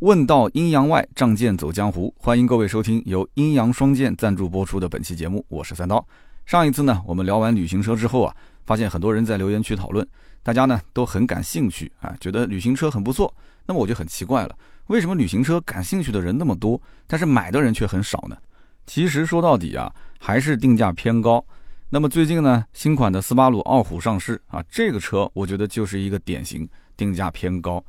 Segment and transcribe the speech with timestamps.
[0.00, 2.14] 问道阴阳外，仗剑走江湖。
[2.16, 6.06] 欢迎各位收听由阴阳双剑赞助播出的本期节目，我是三刀。
[6.46, 8.32] 上一次呢，我们聊完旅行车之后啊，
[8.64, 10.06] 发现很多人在留言区讨论，
[10.44, 13.34] 大家呢都很感兴趣啊，觉得旅行车很不错。
[13.66, 14.56] 那么我就很奇怪了，
[14.86, 18.36] 为什么旅行车感兴趣的人那么多，但是买的人却很少呢？
[18.86, 21.44] 其实说到底啊，还是定价偏高。
[21.90, 27.84] 那么最近呢，新款的斯巴鲁傲虎上市啊，这个车我觉得就是一个典型定价偏高。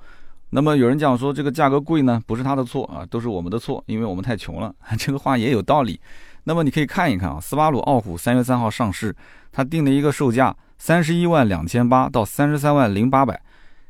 [0.52, 4.74] 那么有人讲说这个价格贵呢，不是他的错啊，都是我们的错，因为我们太穷了。
[4.98, 6.00] 这个话也有道理。
[6.46, 9.16] 那么你可以看一看啊，斯巴鲁傲虎三月三号上市，
[9.52, 13.40] 它定了一个售价三十一万两千八到三十三万零八百，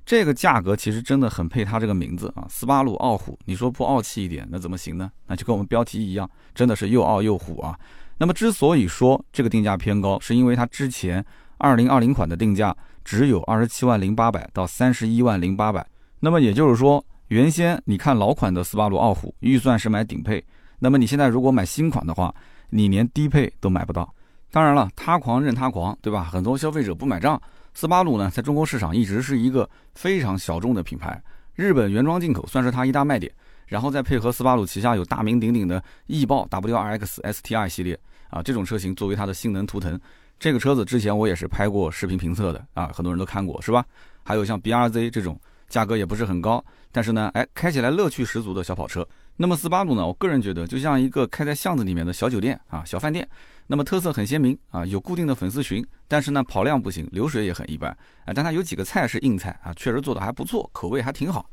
[0.05, 3.40] 这个价格其实真的很配它这个名字啊，斯巴鲁傲虎。
[3.46, 5.10] 你说不傲气一点，那怎么行呢？
[5.27, 7.80] 那就跟我们标题一样，真的是又傲又虎啊。
[8.18, 11.23] 那么之所以说这个定价偏高，是因为它之前
[11.60, 15.85] 二零二零款的定价只有二十七万零八百到三十一万零八百。
[16.20, 20.44] 那么也就是说，原先你看老款的斯巴鲁傲虎，预算是买顶配。
[20.80, 22.34] 那么你现在如果买新款的话，
[22.70, 24.13] 你连低配都买不到。
[24.52, 26.24] 当然了，他狂任他狂，对吧？
[26.24, 27.41] 很多消费者不买账。
[27.74, 31.21] 斯巴鲁呢，在中国市场一直是一个非常小众的品牌，
[31.55, 33.32] 日本原装进口算是它一大卖点。
[33.68, 37.98] 然后再配合斯巴鲁旗下有大名鼎鼎的翼豹 WRX STI 系列
[38.30, 39.99] 啊，这种车型作为它的性能图腾。
[40.40, 43.86] 这个车子之前我也是拍过视频评测的啊，很多人都看过是吧？
[44.24, 45.40] 还有像 BRZ 这种。
[45.70, 49.07] 价格也不是很高，但是呢，哎，开起来乐趣十足的小跑车。
[49.37, 53.25] 那么斯巴鲁呢，我个人觉得就像一个开在巷子里面的小酒店啊，小饭店。
[53.67, 57.91] 那么特色很鲜明啊，有固定的粉丝群，但是呢，跑量不行，流水也很一般
[58.25, 58.34] 啊。
[58.34, 61.49] 但它有几个菜是硬菜啊，确实做的还不错，口味还挺好。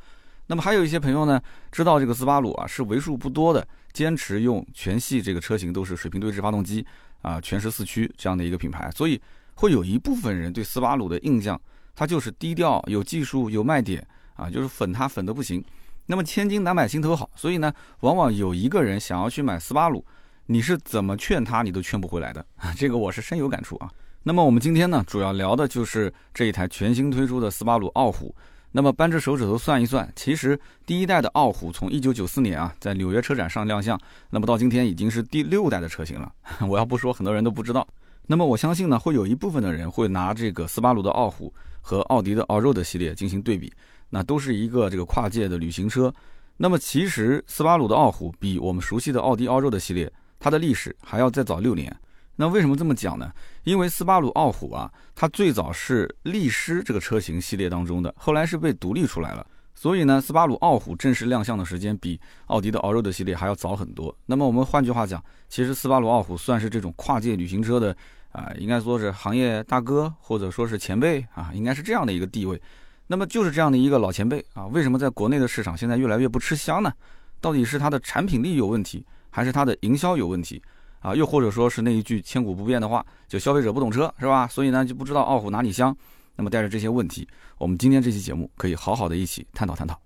[0.46, 6.84] 那么还有一些朋友呢，知道这个斯巴鲁啊，是为数不多的坚持用全系这个车型都是水平对置发动机
[7.20, 9.20] 啊，全时四驱这样的一个品牌，所以
[9.54, 11.60] 会有一部分人对斯巴鲁的印象。
[11.96, 15.64] 它就是低调，有技术，有卖点啊，就是粉它粉的不行。
[16.04, 20.04] 那么千金难买心头好，所以呢，往往有一个人想要去买斯巴鲁，
[20.46, 22.72] 你是怎么劝他，你都劝不回来的啊。
[22.78, 23.90] 这个我是深有感触啊。
[24.22, 28.32] 那么我们今天呢，主要聊的就是这一台全新推出的斯巴鲁傲虎。
[28.72, 33.98] 那么扳着手指头算一算，其实第一代的傲虎从一九九四年啊，在纽约车展上亮相，
[34.30, 36.30] 那么到今天已经是第六代的车型了。
[36.68, 37.86] 我要不说，很多人都不知道。
[38.26, 41.52] 那么我相信呢，会有一部分的人会拿这个斯巴鲁的傲虎。
[41.86, 43.72] 和奥迪的 Allroad 系列进行对比，
[44.10, 46.12] 那都是一个这个跨界的旅行车。
[46.56, 51.96] 那么其实斯巴鲁的傲虎比我们熟悉的奥迪 Allroad 系列，它的历史还要再早六年。
[52.34, 53.30] 那为什么这么讲呢？
[53.62, 59.46] 因为斯巴鲁傲虎啊，它最早是力狮这个车型系列当中的，后来是被独立出来了。
[59.72, 64.12] 所以呢，斯巴鲁傲虎正式亮相的时间比奥迪的 Allroad 系列还要早很多。
[64.26, 67.96] 那么我们换句话讲，其实斯巴鲁傲虎算是这种跨界旅行车的。
[68.36, 72.60] 啊，应该说是行业大哥，或者说是前辈啊，应该是这样的一个地位。
[73.06, 76.92] 那么就是这样的一个老前辈啊，为什么在国内的市场现在越来越不吃香呢？
[77.40, 80.62] 到底是它的产品力有问题，还是它的营销有问题
[81.00, 81.14] 啊？
[81.14, 84.46] 又或者说是那一句千古不变的话，就消费者不懂车是吧？
[84.46, 85.96] 所以呢就不知道傲虎哪里香。
[86.34, 87.26] 那么带着这些问题，
[87.56, 89.98] 我们今天这期节目可以好好的一起探讨探讨。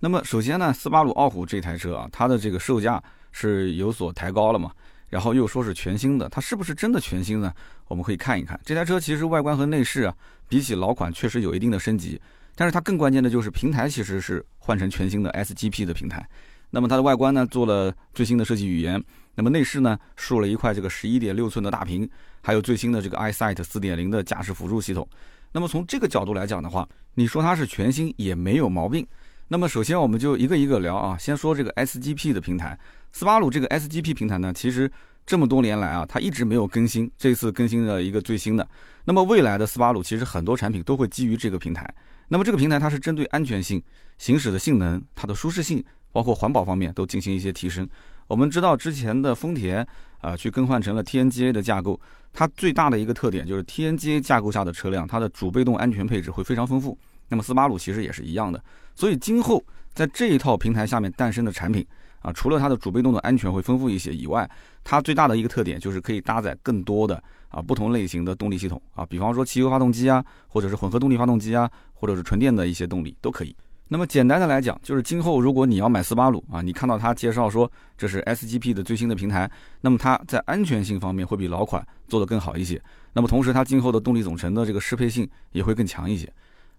[0.00, 3.02] 那么首先呢，斯巴鲁傲虎这台车啊，它的这个售价
[3.32, 4.70] 是有所抬高了嘛？
[5.14, 7.54] 然后又说是全新的，它是不是真的全新呢？
[7.86, 10.12] 我们可以看一看这台车，其实外观和内饰啊，
[10.48, 12.20] 比起老款确实有一定的升级。
[12.56, 16.28] 但是它更关键的就是平台其实是换成全新的 SGP 的平台。
[16.68, 19.00] 那么它的外观呢，做了最新的设计语言。
[19.36, 22.10] 那么内饰呢，竖了一块这个十一点六寸的大屏，
[22.42, 25.08] 还有最新的这个 iSight 四点零的驾驶辅助系统。
[25.52, 29.06] 那么从这个角度来讲的话，你说它是全新也没有毛病。
[29.46, 32.76] 那么首先我们就一个一个聊啊，先说这个 SGP 的平台。
[33.14, 34.90] 斯巴鲁这个 SGP 平台呢，其实
[35.24, 38.68] 这么多年来啊，它一直没有更新，这次更新了一个最新的。
[39.04, 41.88] 那么未来的斯巴鲁其实很多产品都会基于这个平台。
[42.26, 43.80] 那么这个平台它是针对安全性、
[44.18, 47.88] 行驶的性能、它的舒适性，包括环保方面都进行一些提升。
[48.26, 49.86] 我们知道之前的丰田
[50.20, 52.00] 啊，去更换成了 TNGA 的架构，
[52.32, 56.98] 它最大的一个特点就是 TNGA 架构下的车辆，它的主被动安全配置会非常丰富。
[57.28, 58.60] 那么斯巴鲁其实也是一样的，
[58.96, 61.86] 所以今后在这一套平台下面诞生的产品。
[62.24, 64.48] 啊，除了它的主被动的安全会丰富一些以外，
[64.82, 73.54] 它最大的一个特点就是可以搭载更多的啊不同类型的动力系统啊，比方说汽油发动机啊，或者是混合动力发动机啊，或者是纯电的一些动力都可以。
[73.88, 79.48] 那么简单的来讲，就是今后如果你要买斯巴鲁啊，你看到它介绍说这是 SGP 的最新的平台，
[79.82, 82.80] 那么它在安全性方面会比老款做得更好一些。
[83.12, 86.26] 那么同时它今后的动力总成的这个适配性也会更强一些。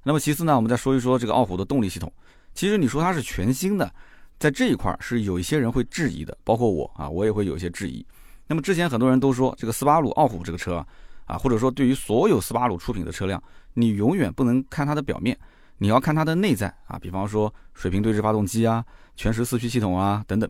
[0.01, 2.11] 那么其次呢，我们再说一说这个傲虎的动力系统，
[2.55, 3.89] 其实你说它是全新的。
[4.37, 8.05] 在这一块是有一些人会质疑的，包括我啊，我也会有一些质疑。
[8.47, 10.85] 那么之前很多人都说这个斯巴鲁傲虎这个车
[11.25, 13.41] 啊，或者说对于所有斯巴鲁出品的车辆，
[13.73, 15.37] 你永远不能看它的表面，
[15.79, 18.85] 你要看它的内在啊，比方说水平对置发动机啊、
[19.15, 20.49] 全时四驱系统啊等等。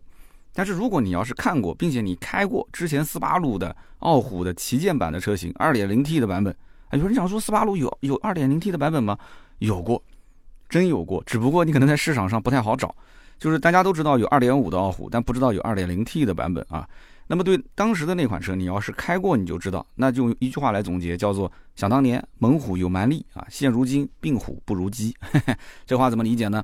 [0.52, 6.56] 但是如果你要是看过，并且你开过之前斯巴鲁的傲虎的旗舰版的车型，2.0T 的版本，
[6.90, 9.18] 啊，有人想说斯巴鲁有有 2.0T 的版本吗？
[9.60, 10.02] 有过，
[10.68, 12.94] 真有过，只不过你可能在市场上不太好找。
[13.38, 16.88] 就是大家都知道有2.5的傲虎，但不知道有 2.0T 的版本啊。
[17.28, 25.16] 那么对当时的那款车，你要是开过，你就知道，那就一句话来总结，叫做想当年猛虎有蛮力啊，现如今病虎不如鸡。
[25.86, 26.64] 这话怎么理解呢？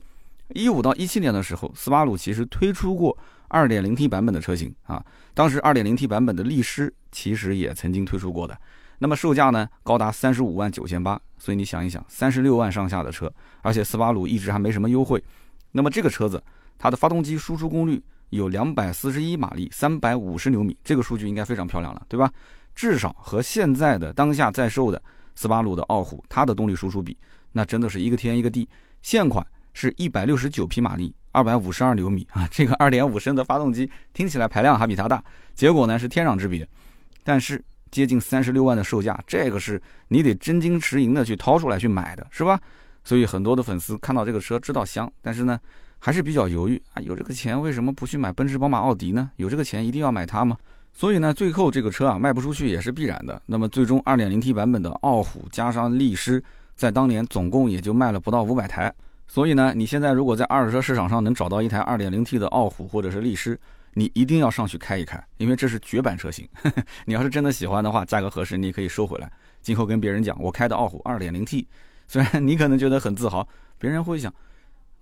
[0.50, 3.18] 一五到一七年的时候，斯巴鲁其实推出过。
[3.54, 8.58] 二点零 T 版本的车型啊，当时二点零 T 版本的力狮其实也曾经推出过的，
[9.00, 13.30] 那么售价呢高达三十五万九千八，所以你想一想，三十六万上下的车，
[13.62, 15.22] 而且斯巴鲁一直还没什么优惠，
[15.74, 16.42] 那么这个车子
[16.82, 18.02] 它的发动机输出功率
[18.32, 22.32] 有两百四十一马力，三百五十牛米，这个数据应该非常漂亮了，对吧？
[22.74, 25.00] 至少和现在的当下在售的
[25.36, 27.16] 斯巴鲁的傲虎，它的动力输出比，
[27.52, 28.68] 那真的是一个天一个地。
[29.04, 31.14] 现款是一百六十九匹马力。
[31.34, 35.24] 二百五十二牛米啊，这个二点五升的发动机听起来排量还比它大，
[35.56, 36.68] 结果呢是天壤之别。
[37.24, 42.60] 但是接近三十六万的售价，这个是你得真金实银的去掏出来去买的，是吧？
[43.06, 45.58] 所以很多的粉丝看到这个车知道香，但是呢
[46.02, 47.02] 还是比较犹豫啊。
[47.02, 49.30] 有这个钱为什么不去买奔驰、宝马、奥迪呢？
[49.38, 50.58] 有这个钱一定要买它吗？
[50.92, 53.42] 所以呢，最后这个车啊卖不出去也是必然的。
[53.46, 56.44] 那么最终二点零 T 版本的傲虎加上力狮，
[56.76, 58.94] 在当年总共也就卖了不到五百台。
[59.28, 63.58] 所以呢，你现在如果在二手车市场上能找到一台 2.0T 的傲虎或者是力狮，
[63.94, 66.46] 你一定要上去开一开，因为这是绝版车型。
[67.06, 69.32] 你要是真的喜欢的话，价格合适，你可以收回来，
[69.62, 71.66] 今后跟别人讲我开的傲虎 2.0T。
[72.08, 74.34] 虽然你可能觉得很自豪，别人会想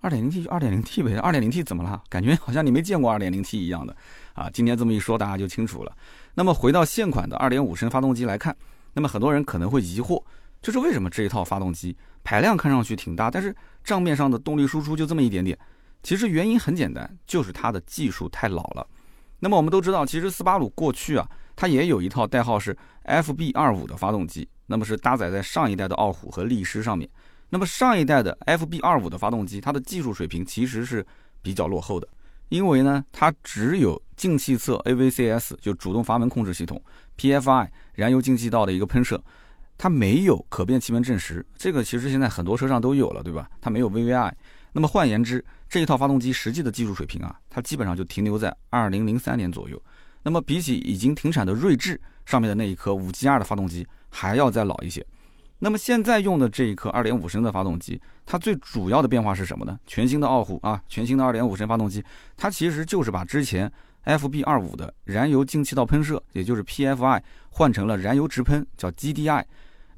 [0.02, 2.02] ，2.0T 就 2.0T 呗，2.0T 怎么了？
[2.08, 3.94] 感觉好像你没见过 2.0T 一样的
[4.34, 4.48] 啊。
[4.52, 5.96] 今天这么一说，大家就清楚了。
[6.34, 8.56] 那么回到现款的2.5升发动机来看，
[8.94, 10.22] 那么很多人可能会疑惑，
[10.62, 11.96] 就是为什么这一套发动机？
[12.22, 15.58] 排量看上去挺大，但是账面上的动力输出就这么一点点。
[16.02, 18.86] 其实原因很简单，就是它的技术太老了。
[19.38, 21.26] 那么我们都知道，其实斯巴鲁过去啊，
[21.56, 27.08] 它也有一套代号是 FB 二五的发动机，那么是搭载在上一代的傲虎和力狮上面。
[27.50, 31.04] 那么上一代的 FB 二五的发动机，它的技术水平其实是
[31.42, 32.08] 比较落后的，
[32.48, 36.80] 因为呢，它只有进气侧 AVCS 就主动阀门控制系统
[37.18, 39.22] ，PFI 燃油进气道的一个喷射。
[39.76, 43.50] 它没有可变气门正时，这个其实现在很多车上都有了，对吧？
[43.62, 44.30] 它没有 VVI。
[44.72, 49.82] 那么换言之，这一套发动机实际的技术水平啊，它基本上就停留在二零零三年左右。
[50.22, 55.04] 那么比起已经停产的锐志上面的那一颗五 G 二的发动机还要再老一些。
[55.62, 59.78] 那么现在用的这一颗二点五升的发动机，它最主要的变化是什么呢？
[59.86, 62.02] 全新的傲虎啊，全新的二点五升发动机，
[62.36, 63.70] 它其实就是把之前
[64.04, 67.20] FB 二五的燃油进气道喷射，也就是 PFI，
[67.50, 69.44] 换成了燃油直喷，叫 GDI。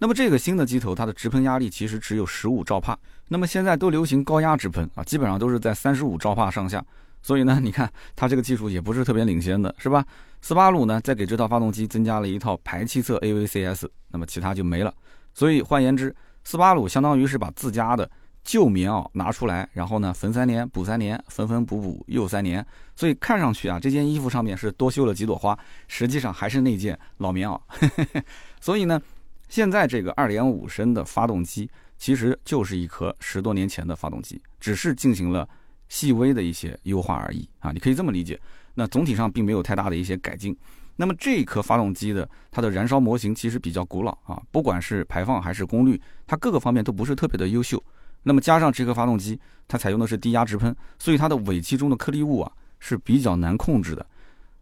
[0.00, 2.99] 那么这个新的机头，它的直喷压力其实只有十五兆帕。
[3.29, 6.85] 那么现在都流行高压直喷啊，基本上都是在三十五兆帕上下。
[7.23, 10.05] 所以呢， 你看它这个技术也不是特别领先的，是吧？
[10.41, 14.93] 斯巴鲁呢，再给这套发动机增加了一套排气侧 AVCS，那么其他就没了。
[15.34, 16.14] 所以换言之，
[16.44, 18.11] 斯巴鲁相当于是把自家的
[18.44, 22.64] 旧棉袄拿出来，然后呢缝三年补三年，缝缝补补又三年。
[22.94, 25.58] 所以看上去啊，这件衣服上面是多绣了几朵花，
[25.88, 27.61] 实际上还是那件老棉袄。
[28.61, 29.00] 所以呢。
[29.49, 35.46] 现在这个二点五升的发动机其实就是一颗十多年前的发动机，只是进行了
[35.90, 38.40] 细微的一些优化而已啊，你可以这么理解。
[38.73, 40.57] 那总体上并没有太大的一些改进。
[41.02, 47.82] 那么这一颗发动机的它的燃烧模型其实比较古老啊，不管是排放还是功率，它各个方面都不是特别的优秀。
[48.23, 54.06] 那么加上这颗发动机它采用的是低压直喷，所以它的尾气中的颗粒物啊是比较难控制的。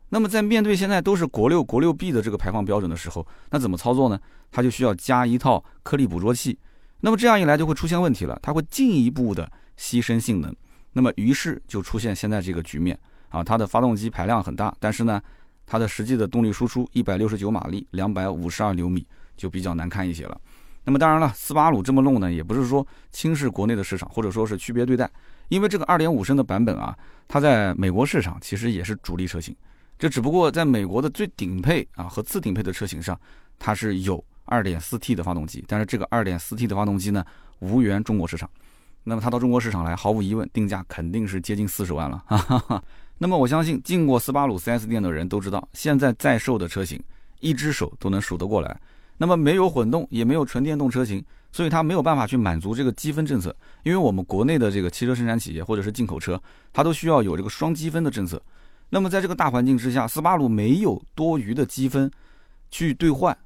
[0.08, 4.18] 那么在面对现在都是国六国六 B 的这个排放标准的时候，那怎么操作呢？
[4.50, 6.58] 它就需要加一套颗粒捕捉器。
[7.00, 10.56] 那么这样一来就会出现问题了，它会进一步的牺牲性能。
[10.94, 15.20] 那么于是就出现现在这个局面啊，它的发动机排量很大，但是呢，
[15.70, 20.36] 它的实际的动力输出一百六十九马力，两百五十二牛米就比较难看一些了。
[20.82, 25.08] 那么当然了，斯巴鲁这么弄呢，也不是说轻视国内的市场，或者说是区别对待，
[25.46, 26.98] 因为这个二点五升的版本啊，
[27.28, 29.54] 它在美国市场其实也是主力车型。
[29.96, 33.16] 这只不过在美国的最顶配啊和次顶配的车型上，
[33.56, 37.24] 它是有 2.4T 的发动机，但是这个 2.4T 的发动机呢
[37.60, 38.50] 无缘中国市场。
[39.04, 42.20] 那么它到中国市场来，毫无疑问定价肯定是接近四十万了。
[42.26, 42.82] 哈哈。
[43.22, 46.98] 那么我相信进过斯巴鲁 4S 店的人都知道，现在在售的车型
[47.40, 48.80] 一只手都能数得过来。
[49.18, 51.22] 那么没有混动，也没有纯电动车型，
[51.52, 53.54] 所以它没有办法去满足这个积分政策。
[53.82, 58.42] 因为我们国内的这个汽车生产企业或者是进口车，它都需要有这个双积分的政策。
[58.88, 62.10] 那么在这个大环境之下，斯巴鲁没有多余的积分
[62.70, 63.36] 去兑换，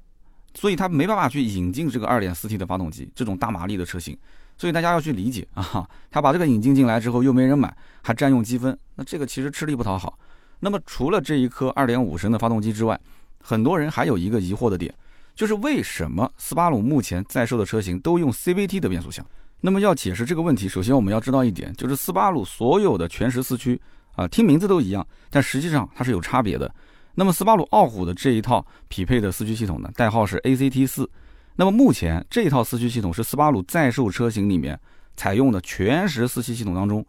[0.55, 4.17] 所以它没办法去引进这个 2.4T 的发动机这种大马力的车型。
[4.57, 10.19] 所以大家要去理解 啊，他把这个引进进来之后又没人买，还占用积分，那这个其实吃力不讨好。
[10.61, 12.99] 那么除了这一颗2.5升的发动机之外，
[13.41, 14.95] 很多人还有一个疑惑的点，
[15.35, 19.25] 就是为什么斯巴鲁目前在售的车型都用 CVT 的变速箱？
[19.61, 23.81] 那么要解释这个问题，首先我们要知道一点，就是斯巴鲁所有的全时四驱
[24.15, 26.73] 啊，听名字都一样，但实际上它是有差别的。
[27.15, 31.09] 那么斯巴鲁傲虎的这一套匹配的四驱系统呢，代号是 ACT 四。
[31.57, 34.79] 那么目前这一套四驱系统是斯巴鲁在售车型里面
[35.17, 37.05] 采用的全时四驱系统当中，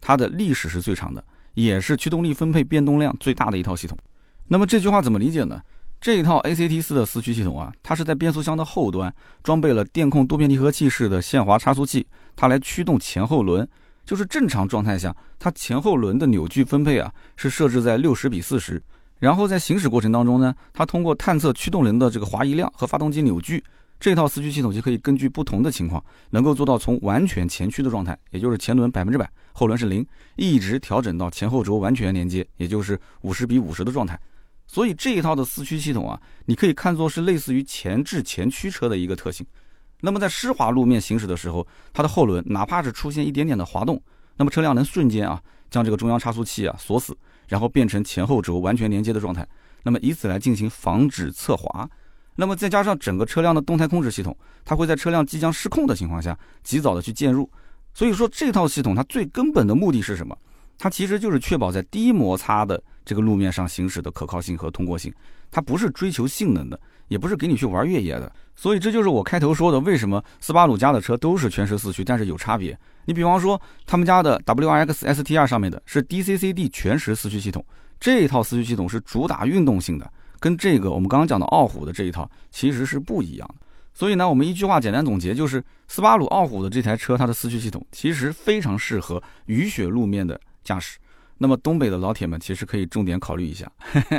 [0.00, 1.24] 它的历史是最长的，
[1.54, 3.98] 也是驱动力分配变动量最大的一套系统。
[4.46, 5.60] 那么这句话怎么理解呢？
[6.00, 9.12] 这一套 ACT 四的四驱系统啊，它是在变速箱的后端
[9.42, 13.68] 装备了电控多片离合器式的限滑差速器，它来驱动前后轮。
[14.04, 18.80] 就是正常状态下，它前后轮的扭矩分配啊是设置在六十比四十。
[19.18, 23.62] 然后在行驶过程当中呢，它通过探测驱动轮的这个滑移量和发动机扭矩。
[24.00, 34.18] 这套四驱系统就可以根据不同的情况，能够做到从完全前驱的状态，也就是前轮百分之百，后轮是零，一直调整到前后轴完全连接，也就是五十比五十的状态。
[34.66, 39.44] 所以这一套的四驱系统啊，你可以看作是类似于前置前驱车的一个特性。
[40.00, 44.00] 那么在湿滑路面行驶的时候，它的后轮哪怕是出现一点点的滑动，
[44.36, 47.16] 那么车辆能瞬间啊将这个中央差速器啊锁死，
[47.48, 49.44] 然后变成前后轴完全连接的状态，
[49.82, 51.88] 那么以此来进行防止侧滑。
[52.40, 57.50] 那么再加上整个车辆的动态控制系统，它会在车辆即将失控的情况下，及早的去介入。
[57.92, 60.38] 所以说这套系统它最根本的目的是什么？
[60.78, 65.12] 它其实就是确保在低摩擦的这个路面上行驶的可靠性和通过性。
[65.50, 68.32] 它不是追求性能的，也不是给你去玩越野的。
[68.54, 72.78] 所以这就是我开头说的，为什么斯巴鲁家的车都是全时四驱，但是有差别。
[73.04, 77.66] 你比方说他们家的 WRX STR 上面的是 DCCD 全时四驱系统，
[77.98, 80.08] 这一套四驱系统是主打运动性的。
[80.40, 90.98] 跟这个我们刚刚讲的傲虎的这一套其实是不一样的，所以呢，我们一句话简单总结就是，斯巴鲁傲虎的这台车它的四驱系统其实非常适合雨雪路面的驾驶。
[91.38, 93.70] 那么东北的老铁们其实可以重点考虑一下。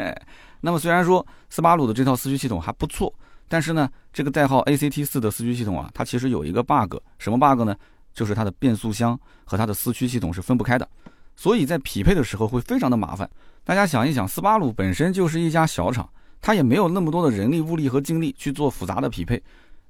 [0.61, 3.13] 那么虽然说斯巴鲁的这套四驱系统还不错，
[3.47, 7.75] 但是呢，这个代号 ACT 四的四驱系统啊，它其实有一个 bug，什么 bug 呢？
[8.13, 10.87] 就是它的变速箱和它的四驱系统是分不开的，
[11.35, 13.29] 所以在匹配的时候会非常的麻烦。
[13.69, 16.09] 大家想一想，斯巴鲁本身就是一家小厂，
[16.41, 19.39] 它也没有那么多的人力、物力和精力去做复杂的匹配。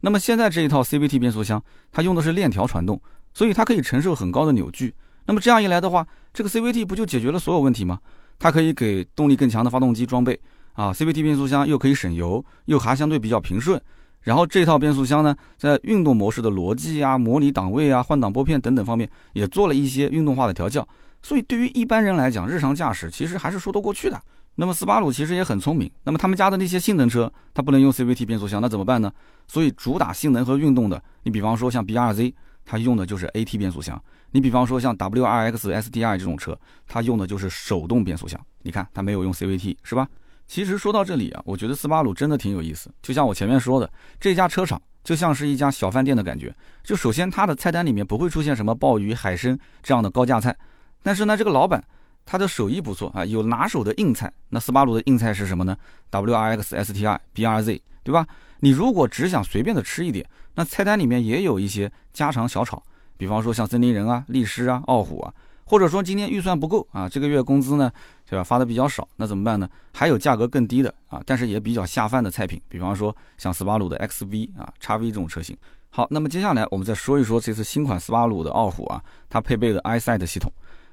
[0.01, 3.01] 那么现在这一套 CVT 变速箱，它用的是链条传动，
[3.33, 4.93] 所以它可以承受很高的扭矩。
[5.27, 7.97] 那么这样一来的话，这个 CVT 不就解决了所有问题吗？
[8.37, 10.37] 它可以给动力更强的发动机装备
[10.73, 13.81] 啊，CVT 变速箱又可以省油，又还相对比较平顺。
[14.23, 20.85] 然后这套变速箱呢，在运动模式的逻辑啊、模拟档位啊、换挡拨片等等方面，也做了一些运动化的调教。
[21.21, 24.21] 所以，对于一般人来讲，日常驾驶其实还是说得过去的。
[24.55, 25.89] 那么，斯巴鲁其实也很聪明。
[26.03, 29.11] 那么，他们家的那些性能车，它不能用 CVT 变速箱，那怎么办呢？
[29.47, 32.33] 所以，主打性能和运动的，你比方说像 BRZ，
[32.65, 33.97] 它用的就是 AT 变速箱；
[34.31, 38.39] 你比方说像 WRX STI 这种车，它用的就是手动变速箱。
[38.63, 40.07] 你看，它没有用 CVT，是吧？
[40.45, 42.91] 其实说到这里啊，我觉得斯巴鲁真的挺有意思。
[43.01, 46.53] 就像我前面说的，这家车厂就像是一家小饭店的感觉。
[46.83, 50.53] 就首先，它的菜单里面不会出现什么鲍鱼、海参这样的高价菜。
[51.01, 51.83] 但是呢，这个老板
[52.25, 54.31] 他的手艺不错啊，有拿手的硬菜。
[54.49, 55.75] 那斯巴鲁的硬菜是什么呢
[56.11, 58.27] ？WRX STI BRZ，对吧？
[58.59, 62.83] 你如果只想随便的吃一点，那菜单里面也有一些家常小炒，
[63.17, 67.89] 比方说像森林人啊、力狮啊、傲虎啊，或者说今天预算不够啊，这个月工资呢，
[68.29, 68.43] 对吧？
[68.43, 69.69] 发的比较少，那怎么办呢？
[69.93, 75.57] 还有价格更低的啊，但是也比较下饭的菜品，比方说像斯巴鲁的 XV 啊、叉 V 这种车型。
[75.89, 80.51] 好，那么接下来我们再说一说这次新款斯巴鲁的傲虎啊，它配备的 iSight 系统。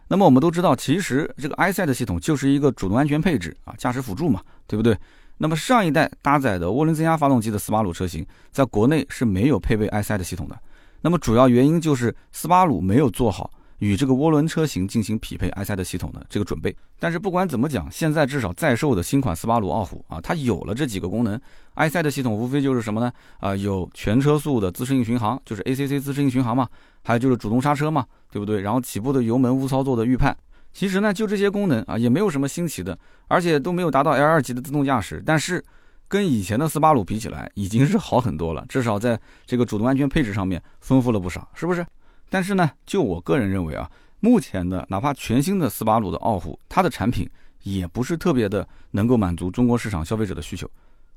[0.09, 4.97] 那么我们都知道，其实这个 i-SI 的系统就是一个主动安全配置啊，驾驶辅助嘛，对不对？
[5.39, 10.59] 那么上一代搭载的涡轮增压发动机的斯巴鲁车型，在国内是没有配备 i-SI 系统的。
[11.03, 13.51] 那么主要原因就是斯巴鲁没有做好。
[13.79, 16.75] 与这个涡轮车型进行匹配，i 塞的系统的这个准备。
[16.99, 21.39] 但是不管怎么讲，现在至少在售的新款斯巴鲁傲虎啊，它有了这几个功能。
[21.75, 23.13] i 塞的系统无非就是什么呢？
[23.39, 26.69] 啊，有全车速的自适应巡航，就是 ACC 自适应巡航嘛，
[27.05, 28.61] 还有就是主动刹车嘛，对不对？
[28.61, 30.37] 然后起步的油门无操作的预判。
[30.73, 35.23] 其实呢，就这些功能啊，也没有什么新奇的，而且都没有达到 L2 级的自动驾驶。
[35.25, 35.63] 但是
[36.09, 41.85] 跟以前的斯巴鲁比起来，已经是好很多了，至少在这个主动安全配置上面丰富了不少，是不是？
[42.29, 43.91] 但是呢，就我个人认为啊，
[44.21, 47.29] 目前的哪怕全新的斯巴鲁的傲虎，它的产品
[47.63, 50.69] 也不是特别的能够满足中国市场消费者的需求，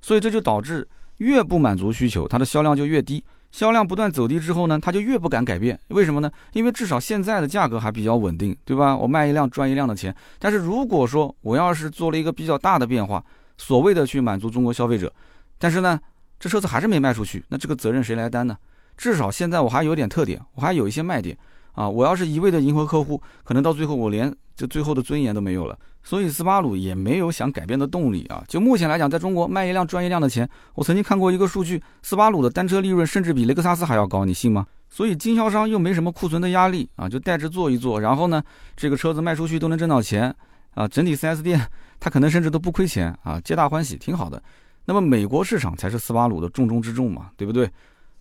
[0.02, 0.88] 所以这就导致
[1.18, 3.24] 越不满足需求，它的销量就越低。
[3.52, 5.80] 销量不断走低之后呢，它就越不敢改变。
[5.88, 6.32] 为什么呢？
[6.54, 8.96] 因为至少现在的价格还比较稳定，对吧？
[8.96, 10.16] 我卖一辆赚一辆的钱。
[10.38, 13.24] 但是如果说我要是做了一个比较大的变化，
[13.58, 15.12] 所谓的去满足中国消费者，
[15.58, 16.00] 但是呢，
[16.40, 18.56] 这车子还是没卖出去，那这个责任谁来担呢？
[19.00, 21.38] 至少现在我还有点特点，我还有一些卖点
[21.72, 21.88] 啊。
[21.88, 25.80] 我要是一味的迎合客户，可能到最后我连就最后的尊严都没有了。
[26.04, 28.44] 所以斯巴鲁也没有想改变的动力啊。
[28.46, 34.68] 就目前来讲，在中国卖一辆赚一辆的钱，我曾经看过一个数据，斯巴鲁的单车利润甚至比雷克萨斯还要高，你信吗？
[34.90, 38.44] 所以经销商又没什么库存的压力啊，就带着做一做，然后呢，
[38.76, 40.36] 这个车子卖出去都能挣到钱
[40.74, 41.66] 啊，整体 4S 店
[42.02, 44.42] 他可能甚至都不亏钱啊，皆大欢喜，挺好的。
[44.86, 47.70] 那么美国市场才是斯巴鲁的重中之重嘛，对不对？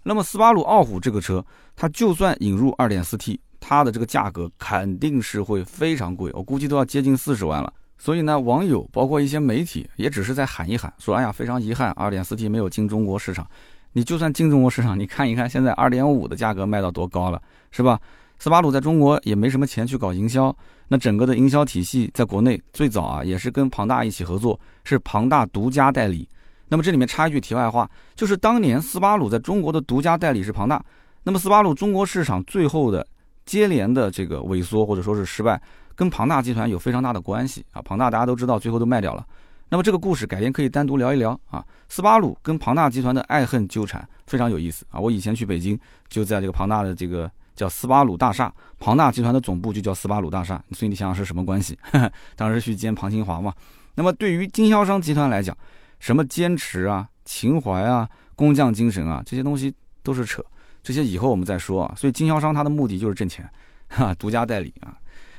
[0.02, 1.44] 那么斯巴鲁傲虎这个车，
[1.76, 7.72] 它就算引入 2.4T，它的这个价格肯定是会非常贵，我估计都要接近四十万了。
[7.98, 13.46] 所以呢，网友包括一些媒体也只是在喊一喊，说哎呀，非常遗憾，2.4T 没有进中国市场。
[13.92, 18.00] 你就算进中国市场，你看一看现在二点五的价格卖到多高了，是吧？
[18.38, 26.28] 斯巴鲁在中国也没什么钱去搞营销，那整个的营销体系在国内最早啊也是跟庞大一起合作，是庞大独家代理。
[26.68, 30.82] 那么这里面插一句题外话，就是当年斯巴鲁在中国的独家代理是庞大，
[31.22, 33.06] 那么斯巴鲁中国市场最后的
[33.46, 35.60] 接连的这个萎缩或者说是失败，
[35.94, 37.80] 跟庞大集团有非常大的关系啊。
[37.82, 39.24] 庞大大家都知道，最后都卖掉了。
[39.70, 41.64] 那么这个故事改天可以单独聊一聊啊。
[41.88, 44.98] 斯巴鲁跟庞大集团的爱恨纠缠非常有意思啊。
[44.98, 51.78] 我以前去北京就在这个庞大的这个叫斯巴鲁大厦，庞大集团的总部就叫斯巴鲁大厦，所以你想想是什么关系？
[52.36, 53.52] 当时去见庞清华嘛。
[53.94, 55.56] 那么对于经销商集团来讲，
[55.98, 60.44] 什么坚持啊、情怀啊、工匠精神啊，这些东西都是扯，
[60.82, 61.94] 这些以后我们再说啊。
[61.96, 63.48] 所以经销商他的目的就是挣钱，
[63.88, 64.96] 哈， 独家代理啊。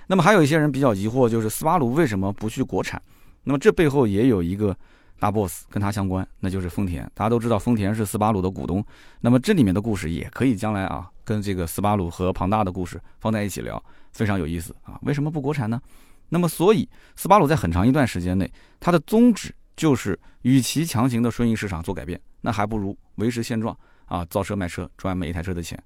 [0.07, 3.01] 那么还有一些人比较疑惑，就是斯巴鲁为什么不去国产？
[3.43, 4.75] 那么这背后也有一个
[5.19, 7.03] 大 boss 跟他相关，那就是丰田。
[7.13, 8.83] 大家都知道丰田是斯巴鲁的股东，
[9.21, 14.99] 那么这里面的故事也可以将来啊跟这个斯巴鲁和庞大的故事放在一起聊，非常有意思啊。
[15.03, 15.79] 为什么不国产呢？
[16.29, 25.81] 那么所以斯巴鲁在很长一段时间内，它的宗旨就是与其强行的顺应市场做改变，那还不如维持现状啊，造车卖车赚每一台车的钱。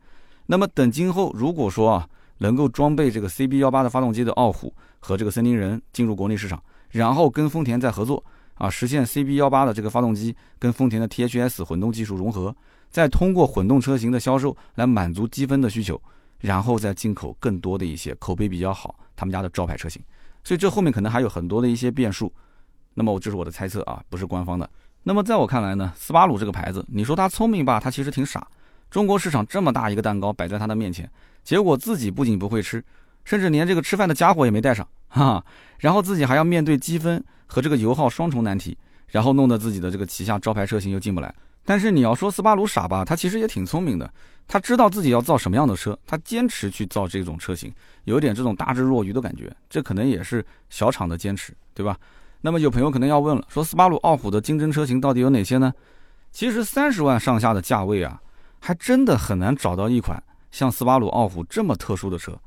[0.45, 2.07] 那么等今后如果说啊
[2.39, 6.61] 能够装备这个 CB 幺八的发动机的傲虎和这个森林人进入国内市场。
[6.91, 12.55] 然后跟丰田再合作啊，实现 CB 幺八的这个发动机跟丰田的 THS 混动技术融合，
[12.91, 15.99] 再通过混动车型的销售来满足积分的需求，
[16.39, 19.99] 然后再进口更多的一些口碑比较好他们家的招牌车型。
[20.43, 22.31] 所以这后面可能还有很多的一些变数。
[22.93, 24.69] 那么我这是我的猜测啊，不是官方的。
[25.03, 28.47] 那么在我看来呢，斯巴鲁这个牌子，你说它聪明吧，它其实挺傻。
[28.89, 31.09] 中国市场这么大一个蛋糕摆在他的面前，
[31.43, 32.83] 结果自己不仅不会吃，
[33.25, 34.87] 甚至连这个吃饭的家伙也没带上。
[35.07, 35.43] 哈，
[35.79, 38.77] 然后自己还要面对积分和这个油耗双重难题，
[39.07, 41.33] 然后弄得自己的这个旗下招牌车型又进不来。
[41.65, 44.13] 但是你要说斯巴鲁傻吧，他其实也挺聪明的，
[44.47, 49.51] 他知道自己要造什么样的车，他坚持去造这种车型，有点这种大智若愚的感觉。
[49.69, 51.97] 这可能也是小厂的坚持，对吧？
[52.45, 55.73] 那么有朋友可能要问了，说斯巴鲁傲虎的竞争车型到底有哪些呢？
[56.29, 58.21] 其实三十万上下的价位啊，
[58.59, 62.37] 还真的很难找到一款像斯巴鲁傲虎这么特殊的车。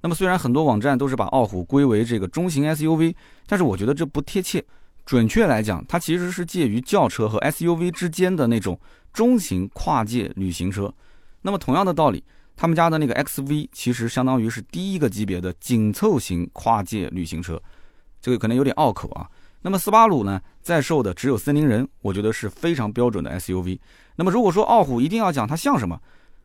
[0.00, 3.14] 那么虽然很多网站都是把傲虎归为这个中型 SUV，
[3.46, 4.62] 但是我觉得这不贴切。
[5.06, 8.76] 准确来讲，它其实是介于轿车和 SUV 之间的那种
[9.12, 10.92] 中型跨界旅行车。
[11.42, 12.24] 那么同样的道理，
[12.56, 17.62] 他们家的那个 XV 其实相当于是第一个级别的紧凑型跨界旅行车，
[18.20, 19.28] 这个可能有点拗口啊。
[19.66, 23.78] 那么斯巴鲁呢，在售的只有森林人，我觉得是非常标准的 SUV。
[24.16, 25.98] 那么如果说傲虎一定要讲它像什么？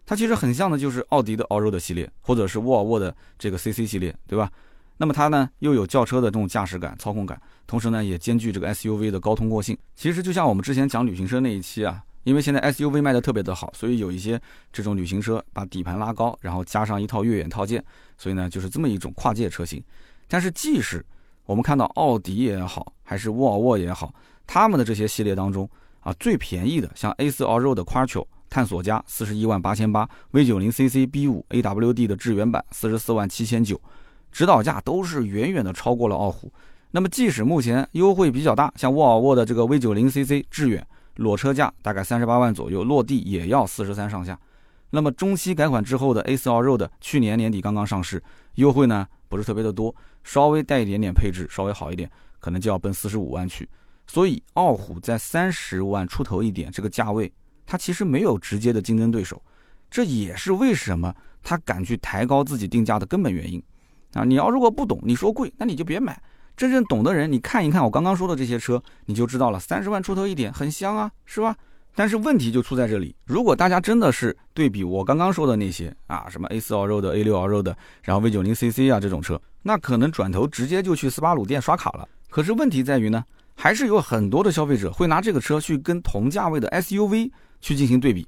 [0.05, 4.49] 它其实很像的，就是奥迪的 Allroad 系列，或者是沃尔沃的这个 CC 系列，对吧？
[4.95, 9.77] 那么它呢，又有轿车的这种驾驶感、操控感，同时呢，也兼具这个 SUV 的高通过性。
[9.97, 17.83] 其实就像我们之前讲旅行车那一期啊，因为现在 SUV 卖的特别的好，所以有一些这种旅行车把底盘拉高，然后加上一套越野套件，
[18.17, 19.83] 所以呢，就是这么一种跨界车型。
[20.29, 21.05] 但是即使
[21.49, 24.13] 我们看到奥迪也好，还是沃尔沃也好，
[24.45, 25.67] 他们的这些系列当中
[26.01, 28.23] 啊，最便宜的像 A4 Allroad 的 Quattro。
[28.51, 33.81] 探索家四十一万八千八，V 九零 CC B 五 AWD 的致远版四十四万七千九，
[34.31, 36.53] 指导价都是远远的超过了傲虎。
[36.91, 40.85] 那么即使目前优惠比较大，像沃尔沃的这个 V 九零 CC 致远
[41.15, 44.39] 裸车价大概三十八万左右，落地也要四十三上下。
[44.91, 48.21] 那么中期改款之后的 A 四 Allroad 去年年底刚刚上市，
[48.55, 53.69] 优惠呢不是特别的多，稍微带一点点配置，稍微好一点，可能就要奔四十五万去。
[54.05, 57.31] 所以傲虎在三十万出头一点这个价位。
[57.65, 59.39] 它其实没有直接的竞争对手，
[59.91, 63.61] 这也是为什么他敢去抬高自己定价的根本原因
[64.13, 64.23] 啊！
[64.23, 66.19] 你要如果不懂，你说贵，那你就别买。
[66.57, 69.59] 真正懂的人，你看一看我刚刚说的这些车，你就知道了。
[69.59, 71.55] 三十万出头一点，很香啊，是吧？
[71.99, 82.07] 但是问题就出在这里，如果大家真的是对比我刚刚说的那些啊，什么 A 四 Allroad、A 六 Allroad，然后 V 九零 CC 啊这种车，那可能转头直接就去斯巴鲁店刷卡了。
[82.29, 83.21] 可是问题在于呢，
[83.53, 87.29] 还是有很多的消费者会拿这个车去跟同价位的 SUV。
[87.59, 88.25] 去进行对比，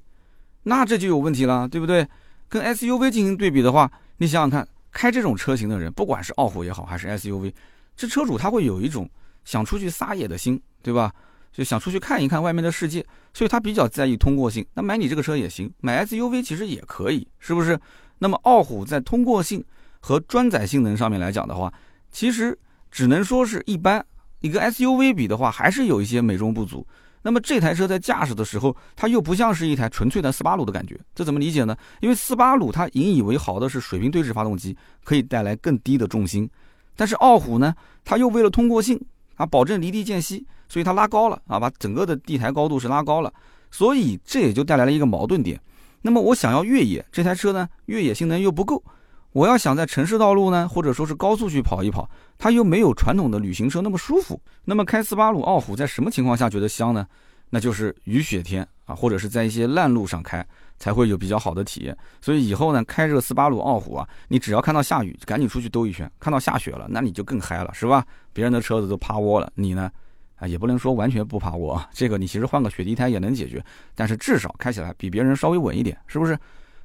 [0.64, 2.06] 那这就有问题了，对不对？
[2.50, 7.50] 跟 SUV 进行对比的话，你想想看，开这种车型的人，不管是傲虎也好，还是 SUV，
[7.96, 9.08] 这车主他会有一种
[9.46, 11.10] 想出去撒野的心，对吧？
[11.52, 14.66] 就想出去看一看外面的世界，所以他比较在意通过性。
[14.74, 17.78] 那买你这个车也行，买 SUV 其实也可以，是不是？
[18.18, 19.62] 那么傲虎在通过性
[20.00, 21.72] 和装载性能上面来讲的话，
[22.10, 22.58] 其实
[22.90, 24.04] 只能说是一般。
[24.40, 26.86] 你跟 SUV 比的话，还是有一些美中不足。
[27.24, 31.76] 那么这台车在驾驶的时候，它又不像是一台纯粹的斯巴鲁的感觉，这怎么理解呢？
[32.00, 36.50] 因为斯巴鲁它引以为豪的是水平对置发动机，可以带来更低的重心，
[36.96, 37.72] 但是傲虎呢，
[38.04, 39.00] 它又为了通过性
[39.34, 43.32] 啊，保证离地间隙，所以它拉高了啊，把整个的地台高度是拉高了，
[43.70, 45.60] 所以这也就带来了一个矛盾点。
[46.02, 48.82] 那么我想要越野这台车呢，越野性能又不够。
[49.32, 54.38] 我要想在城市道路呢，或者说是高速去跑一跑，它又没有传统的旅行车那么舒服。
[54.64, 57.06] 那么开斯巴鲁傲虎在什么情况下觉得香呢？
[57.48, 60.46] 那就是雨雪天或者是在一些烂路上开，
[60.78, 61.96] 才会有比较好的体验。
[62.20, 68.04] 所以以后呢，开这个斯巴鲁傲虎啊，你只要看到下雨，赶紧出去兜一圈；看到下雪了，那你就更嗨了，是吧？
[68.32, 69.90] 别人的车子都趴窝了，你呢？
[70.36, 71.88] 啊，也不能说完全不趴窝啊。
[71.92, 76.36] 这个你其实换个雪地胎也能解决，但是至少开起来比别人稍微稳一点，是不是？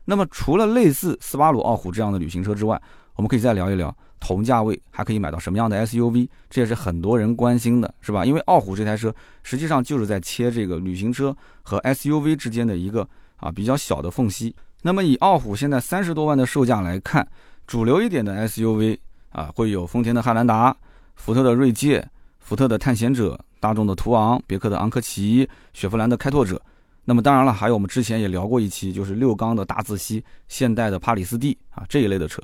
[0.06, 2.80] 那么除了类似斯巴鲁傲虎这样的旅行车之外，
[3.15, 8.25] 我们可以再聊一聊同价位还可以买到什么样的 SUV，这也是很多人关心的，是吧？
[8.25, 14.56] 因为傲虎这台车实际上就是在切这个旅行车和 SUV 之间的一个啊比较小的缝隙。
[14.82, 17.27] 那么以傲虎现在三十多万的售价来看，
[17.65, 18.97] 主流一点的 SUV
[19.30, 20.75] 啊会有丰田的汉兰达、
[21.15, 22.08] 福特的锐界、
[22.39, 26.62] 福特的探险者、大众的途昂、别克的昂科旗、雪佛兰的开拓者。
[27.06, 32.41] 那么当然了，还有我们之前也聊过一期，就是六缸的大自吸、现代的帕里斯蒂啊这一类的车。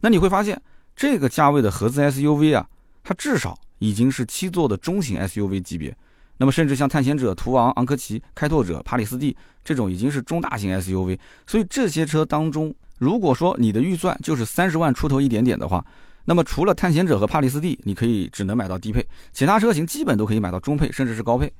[0.00, 0.60] 那你会发现，
[0.94, 2.68] 这个价位的合资 SUV 啊，
[3.02, 5.96] 它至少已经是七座的中型 SUV 级别。
[6.38, 11.18] 那么甚至像探险者、途昂、昂科旗、开拓者、帕里斯蒂这种已经是中大型 SUV。
[11.46, 15.84] 所以这些车当中，如果说你的预算就是三十万出头一点点的话，
[16.24, 21.52] 那么除了探险者和帕里斯蒂，你可以只能买到低配，其他车型基本都可以买到中配，甚至是高配。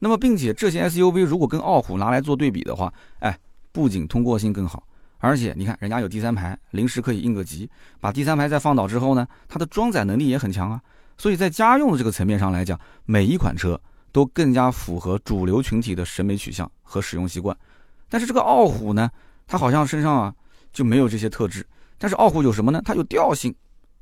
[0.00, 3.38] 那么，并且这些 SUV 如果跟傲虎拿来做对比的话，哎，
[3.72, 4.82] 不仅通过性更好，
[5.20, 10.80] 而且你看人家有第三排，临时可以应个急，把第三排再放倒之后呢，它的装载能力也很强啊。
[11.18, 13.80] 所以在家用的这个层面上来讲，每一款车
[14.10, 17.56] 都更加符合主流群体的审美取向和使用习惯。
[18.08, 19.10] 但是这个傲虎呢，
[19.46, 20.34] 它好像身上啊
[20.72, 21.64] 就没有这些特质。
[21.98, 22.80] 但是傲虎有什么呢？
[22.84, 23.54] 它有调性。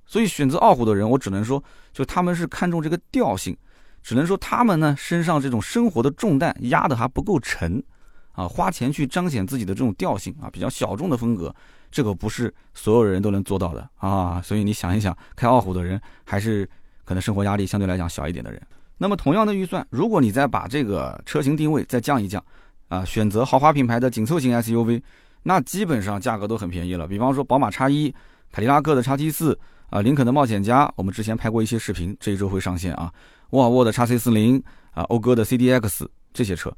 [0.06, 3.56] 所以选择傲虎的人，我只能说，就他们是看重这个调性。
[4.00, 7.82] 只能说他们呢身上这种生活的重担压得还不够沉，
[8.38, 11.52] 啊，花钱去彰显自己的这种调性啊，比较小众的风格，
[11.90, 14.40] 这个不是所有人都能做到的啊。
[14.40, 16.68] 所以你想一想，开傲虎的人还是
[17.04, 18.62] 可能生活压力相对来讲小一点的人。
[18.96, 22.40] 那么同样的预算，如果你再把这个车型定位再降一降，
[22.86, 25.02] 啊，选择豪华品牌的紧凑型 SUV，
[25.42, 27.08] 那基本上价格都很便宜了。
[27.08, 28.14] 比方说宝马 X1、
[28.52, 29.56] 凯迪拉克的 XT4
[29.90, 33.12] 啊，林肯的冒险家，我们之前拍过一些视频，这一周会上线啊。
[33.50, 36.72] 沃尔沃的 x C 四零啊，讴歌的 C D X 这些车，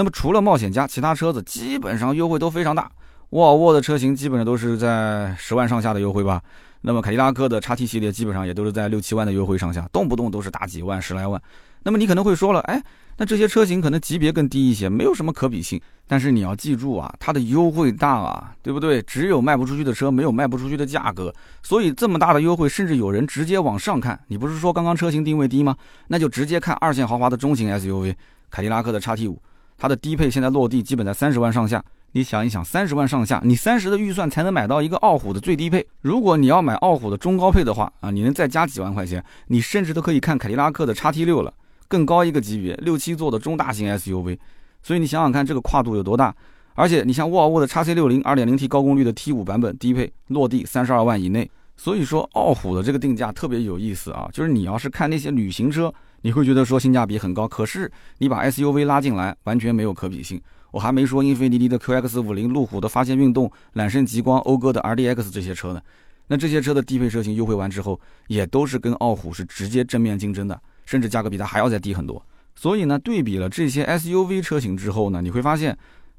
[0.00, 2.90] 那么除了冒险家，其他车子基本上优惠都非常大。
[3.32, 6.40] 沃尔沃的车型基本上都是在十万上下的优惠吧。
[6.80, 11.38] 那么凯迪拉克的 x T 系列基本上也都是在六七万的优惠上下，动不动都是大几万、十来万。
[11.82, 12.82] 那么你可能会说了，哎。
[13.18, 15.78] 那这些车型可能级别更低一些，没有什么可比性。
[16.06, 19.02] 但是你要记住啊，它的优惠大啊，对不对？
[19.02, 21.30] 只有卖不出去的车，没有卖不出去的价格。
[21.62, 24.18] 所以这么大的优惠，甚至有人直接往上看。
[24.28, 25.76] 你不是说刚刚车型定位低吗？
[26.08, 28.14] 那就直接看二线豪华的中型 SUV，
[28.48, 29.38] 凯迪拉克的 x T 五，
[29.80, 31.82] 它的低配现在落地基本在三十万上下。
[32.12, 35.86] 你想一想，三十万上下，你三十的预算才能买到一个傲虎的最低配。
[36.02, 41.54] 如果你要买傲虎的中高配的话啊，你能再加几万块钱，你甚至都可以看凯迪拉克的 x T 六了。
[41.88, 44.38] 更高一个级别，六七座的中大型 SUV，
[44.82, 46.34] 所以你想想看这个跨度有多大。
[46.74, 51.50] 而且你像沃尔沃的 x C 六零二点零 T 高功率的 T 五版本低配，落地三十二万以内。
[51.76, 60.40] 所以说傲虎的这个定价特别有意思啊，就是你要是看那些旅行车，你会觉得说性价比很高，可是你把 SUV 拉进来，完全没有可比性。
[60.70, 65.80] 我还没说英菲尼迪的 QX 五零、路虎的发现运动、揽胜极光、讴歌的 RDX 这些车呢。
[66.28, 70.60] 那这些车的低配车型优惠完之后，也都是跟傲虎是直接正面竞争的。
[70.86, 72.20] 甚至价格比它还要再低很多，
[72.56, 75.76] 所以呢，对比了这些 SUV 车型之后呢，你会发现，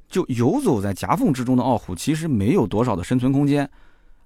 [0.08, 3.70] 就游走在夹缝之中的傲虎其实没有多少的生存空间，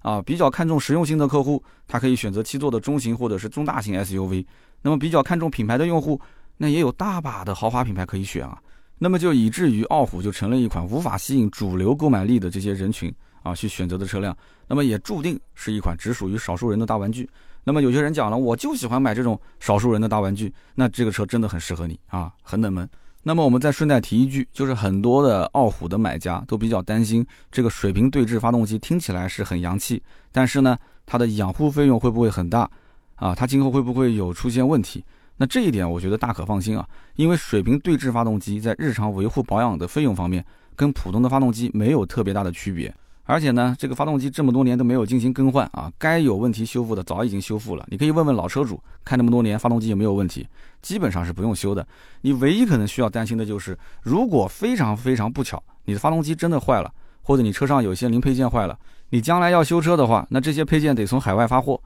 [0.06, 4.46] 啊，比较看重实用性的客户，他可以选择七座的中型或者是中大型 SUV，
[4.80, 6.20] 那么比较看重品牌的用户，
[6.56, 8.56] 那也有大把的豪华品牌可以选啊，
[8.98, 14.36] 那么就以至于傲虎就成了一款无法吸引主流购买力的这些人群啊去选择的车辆，
[14.68, 17.28] 那么也注定是一款只属于少数人的大玩具。
[17.64, 22.88] 那么有些人讲了，我就喜欢买这种少数人的大玩具，那这个车真的很适合你啊，很冷门。
[23.28, 32.70] 那么我们再顺带提一句，就是很多的傲虎的买家都比较担心，这个水平对置发动机听起来是很洋气，但是呢，它的养护费用会不会很大
[33.16, 33.34] 啊？
[33.34, 35.04] 它今后会不会有出现问题？
[35.38, 42.94] 那这一点我觉得大可放心啊，因为水平对置发动机在日常维护保养的费用方面，跟普通的发动机没有特别大的区别。
[43.26, 47.84] 而且呢，这个发动机这么多年都没有进行更换啊，该有问题修复的早已经修复了。
[47.90, 50.46] 你可以问问老车主，开那么多年发动机有没有问题，
[50.80, 51.86] 基本上是不用修的。
[52.20, 58.78] 你唯一可能需要担心的就是，如果非常非常不巧，你的发动机真的坏了，或者你车上有些零配件坏了，
[59.10, 61.80] 你将来要修车的话，那这些配件得从海外发货，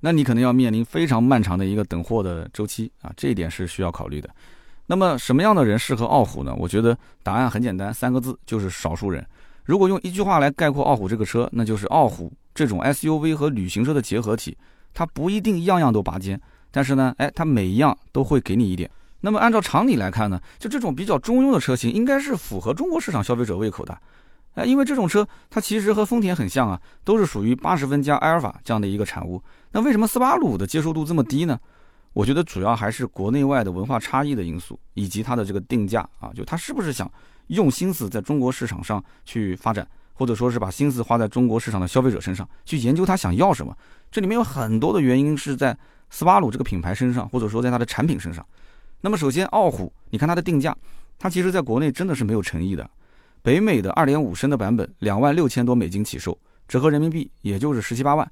[0.00, 4.30] 那你可能要面临非常漫长的一个等货的周期啊，这一点是需要考虑的。
[4.86, 6.54] 那么什么样的人适合傲虎呢？
[6.56, 9.22] 我觉得答案很简单，三个字就是少数人。
[9.68, 14.56] 如果用一句话来概括傲虎这个车，那就是傲虎这种 SUV 和旅行车的结合体。
[14.94, 18.90] 它不一定样样都拔尖，但是呢，哎，它每一样都会给你一点。
[19.20, 23.96] 那么按照常理来看呢，就这种比较中庸的车型，应该是符合中国市场消费者胃口的。
[24.54, 29.42] 哎，因为这种车它其实和丰田很像啊，都是属于八十分加埃尔法这样的一个产物。
[29.72, 31.60] 那为什么斯巴鲁的接受度这么低呢？
[32.18, 37.08] 我觉得主要还是国内外的文化差异的因素，以及它的这个定价啊，就它是不是想。
[37.46, 43.72] 用心思在中国市场上去发展，或者说是把心思花在中国市场的消费者身上，去研究他想要什么。
[44.10, 45.78] 这里面有很多的原因是在
[46.10, 48.44] 斯巴鲁这个品牌身上，或者说在它的产品身上。
[49.00, 50.76] 那么首先，傲虎，你看它的定价，
[51.20, 52.90] 它其实在国内真的是没有诚意的。
[53.42, 58.28] 北美的2.5升的版本，两万六千多美金起售，折合人民币也就是十七八万。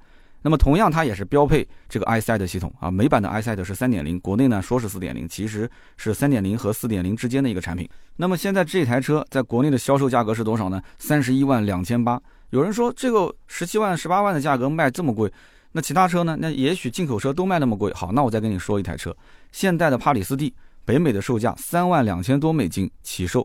[0.46, 2.88] 那么同样，它也是标配这个 i s i d e 系统啊。
[2.88, 7.88] 美版的 i s i d e 是三点零，国内呢说是四点零，其实是三点零和四点零之间的一个产品。
[8.14, 10.80] 那么现在这台车在国内的销售价格是多少呢？
[10.98, 12.22] 三十一万两千八。
[12.50, 15.28] 有人说这个十七万、十八万的价格卖这么贵，
[15.72, 16.36] 那其他车呢？
[16.38, 17.92] 那也许进口车都卖那么贵。
[17.92, 19.12] 好，那我再跟你说一台车，
[19.50, 20.54] 现代的帕里斯蒂，
[20.84, 23.44] 北美的售价三万两千多美金起售，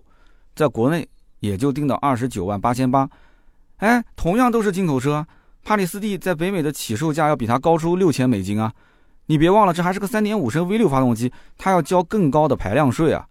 [0.54, 1.10] 在国内
[1.40, 3.10] 也就定到二十九万八千八。
[3.78, 5.26] 哎，同样都是进口车。
[5.64, 8.74] 帕里斯蒂在北美的起售价要比它高出六千美金啊！
[9.28, 13.26] 你别忘了，这还是个三点五升 V 六发动机，它要交更高的排量税啊！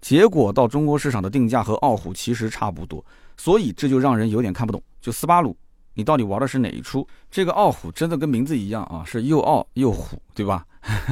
[0.00, 3.04] 结果到中国市场的定价和傲虎其实差不多，
[3.36, 4.82] 所以这就让人有点看不懂。
[5.00, 5.56] 就斯巴鲁，
[5.94, 7.06] 你到底玩的是哪一出？
[7.30, 10.64] 这个傲虎真的跟名字一样啊，是又傲又虎，对吧？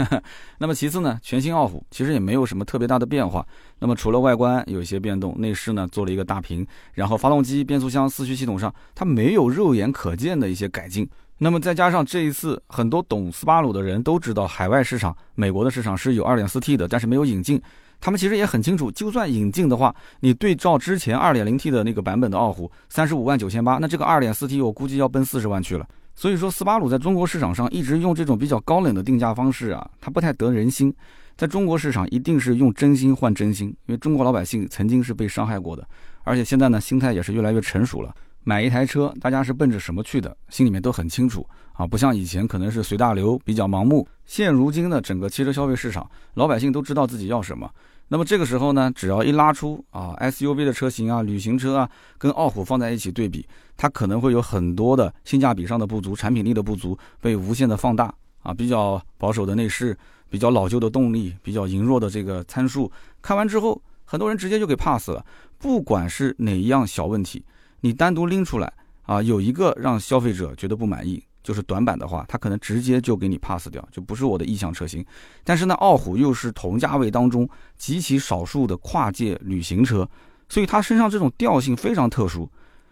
[0.59, 3.47] 那么其次呢，全新傲虎其实也没有什么特别大的变化。
[3.79, 11.09] 那么除了外观有一些变动，内饰呢做了一个大屏，然后发动机、变速箱、四驱系统上它没有肉眼可见的一些改进。
[11.38, 17.61] 那么再加上这一次很多懂斯巴鲁的人都知道，海外市场美国的市场是有 2.4T 的，但是没有引进。
[18.02, 25.86] 他们其实也很清楚，就算引进的话，你对照之前 2.0T 的那个版本的傲虎，三十五万九千八，那这个 2.4T 我估计要奔四十万去了。
[26.16, 30.92] 所以说，斯巴鲁在中国市场上一直用这种比较高冷的定价方式啊，它不太得人心。
[31.36, 35.86] 在中国市场，一定是用真心换真心，因为中国老百姓曾经是被伤害过的，
[36.24, 38.12] 而且现在呢，心态也是越来越成熟了。
[38.44, 41.46] 买一台车，大家是奔着什么去的，心里面都很清楚
[41.83, 44.07] 啊，不像以前可能是随大流，比较盲目。
[44.25, 47.68] 现如今的整个汽车消费市场，老百姓都知道自己要什么。
[48.07, 53.45] 那么这个时候呢，只要一拉出啊 SUV 的车型啊，旅行车啊，跟傲虎放在一起对比，
[53.77, 58.14] 它可能会有很多的性价比上的不足、产品力的不足被无限的放大
[58.45, 58.55] 啊。
[58.55, 59.97] 比较保守的内饰，
[60.31, 62.88] 比较老旧的动力，比较羸弱的这个参数，
[63.21, 65.27] 看完之后，很多人直接就给 pass 了。
[65.59, 67.45] 不管是哪一样小问题，
[67.81, 71.21] 你单独拎出来啊，有一个让消费者觉得不满意。
[71.42, 75.05] 就是短板的话，它可能直接就给你 pass 掉，就不是我的意向车型。
[75.42, 80.09] 但是呢，傲虎又是同价位当中极其少数的跨界旅行车，
[80.48, 82.48] 所以它身上这种调性非常特殊，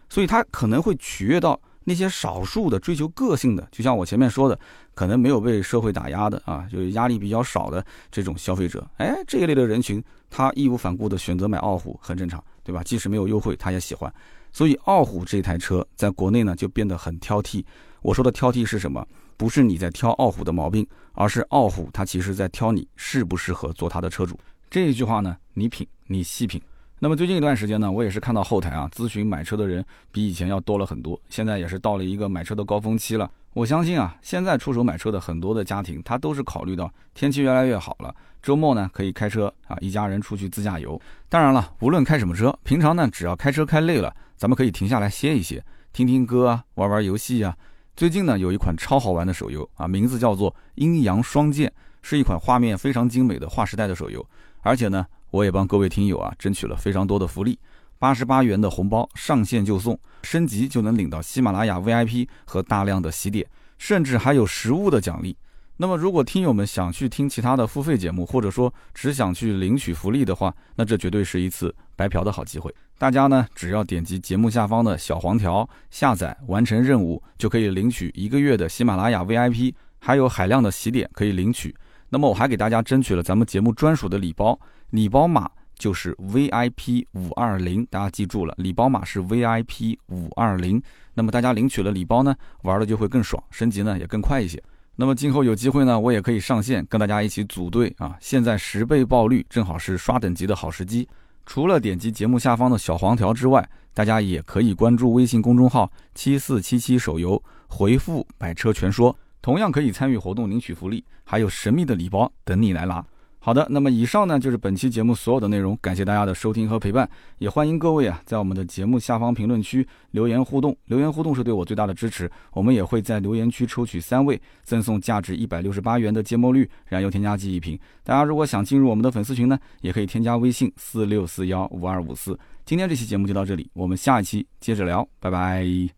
[0.09, 4.59] 所以它可能会取悦到那些少数的追求个性的，就像我前面说的，
[4.93, 8.85] 可能没有被社会打压的啊，就是压力比较少的这种消费者。
[8.97, 12.83] 哎，这一类的人群，他义无反顾的选择买傲虎很正常，对吧？
[12.83, 14.13] 即使没有优惠，他也喜欢。
[14.51, 17.63] 所以傲虎这台车在国内呢就变得很挑剔。
[18.01, 19.07] 我说的挑剔是什么？
[19.37, 24.39] 不是你在挑傲虎的毛病，而是傲虎它其实在挑你适不适合做它的车主。
[24.69, 26.61] 这一句话呢，你品，你细品。
[27.03, 31.19] 那么最近一段时间呢，我也是看到后台啊，咨询买车的人比以前要多了很多。
[31.31, 33.27] 现在也是到了一个买车的高峰期了。
[33.53, 41.01] 我相信啊，现在出手买车的很多的家庭，他都是考虑到天气越来越好了，周末呢可以开车啊，一家人出去自驾游。
[41.27, 47.57] 当然了，无论开什么车，平常呢只要开车开累了，咱们可以停下来歇一歇，听听歌啊，玩玩游戏啊。
[47.95, 51.67] 最近呢，有一款超好玩的手游啊，名字叫做《阴阳双剑》，
[52.03, 54.23] 是一款画面非常精美的划时代的手游。
[54.63, 57.57] 而且呢，我也帮各位听友啊争取了非常多的福利，
[57.97, 65.35] 八十八元的红包上线就送，升级就能领到喜马拉雅 VIP 和大量的喜点，甚至还有实物的奖励。
[65.77, 72.71] 那么，如果听友们想去听其他的付费节目，或者说只想去领取福利的话，那这绝对是一次白嫖的好机会。
[72.99, 81.73] 大家呢，只要点击节目下方的小黄条，下载完成任务，就可以领取一个月的喜马拉雅 VIP，还有海量的喜点可以领取。
[82.09, 84.59] 那么，我还给大家争取了咱们节目专属的礼包，
[84.91, 90.81] 礼包码就是 VIP 五二零，大家记住了，礼包码是 VIP 五二零。
[91.13, 94.61] 那么大家领取了礼包呢，玩的就会更爽，升级呢也更快一些。
[94.95, 98.15] 那么今后有机会呢，我也可以上线跟大家一起组队啊！
[98.19, 101.07] 现在十倍爆率，正好是刷等级的好时机。
[101.45, 113.03] 除了点击节目下方的小黄条之外，大家也可以关注微信公众号“七四七七手游”，回复“百车全说”，同样可以参与活动领取福利，还有神秘的礼包等你来拿。
[113.43, 127.77] 好的，那么以上呢就是本期节目所有的内容，感谢大家的收听和陪伴，也欢迎各位啊在我们的节目下方评论区留言互动，留言互动是对我最大的支持，我们也会在留言区抽取三位赠送价值一百六十八元的芥末绿燃油添加剂一瓶。
[128.03, 132.37] 大家如果想进入我们的粉丝群呢，也可以添加微信四六四幺五二五四。
[132.63, 135.91] 今天这期节目就到这里，我们下一期接着聊，拜拜。